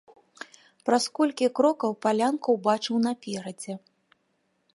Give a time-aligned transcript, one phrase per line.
[0.87, 3.73] Праз колькі крокаў палянку ўбачыў наперадзе.